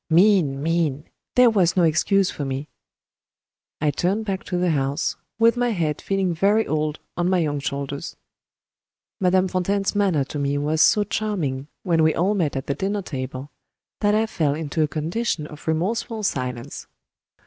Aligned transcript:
Mean! 0.09 0.63
mean! 0.63 1.03
there 1.35 1.51
was 1.51 1.77
no 1.77 1.83
excuse 1.83 2.31
for 2.31 2.43
me. 2.43 2.67
I 3.79 3.91
turned 3.91 4.25
back 4.25 4.43
to 4.45 4.57
the 4.57 4.71
house, 4.71 5.15
with 5.37 5.55
my 5.57 5.69
head 5.69 6.01
feeling 6.01 6.33
very 6.33 6.65
old 6.65 6.97
on 7.15 7.29
my 7.29 7.37
young 7.37 7.59
shoulders. 7.59 8.15
Madame 9.19 9.47
Fontaine's 9.47 9.93
manner 9.93 10.23
to 10.23 10.39
me 10.39 10.57
was 10.57 10.81
so 10.81 11.03
charming, 11.03 11.67
when 11.83 12.01
we 12.01 12.15
all 12.15 12.33
met 12.33 12.55
at 12.55 12.65
the 12.65 12.73
dinner 12.73 13.03
table, 13.03 13.51
that 13.99 14.15
I 14.15 14.25
fell 14.25 14.55
into 14.55 14.81
a 14.81 14.87
condition 14.87 15.45
of 15.45 15.67
remorseful 15.67 16.23
silence. 16.23 16.87